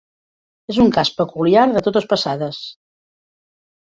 [0.73, 2.63] És un cas peculiar de totes passades.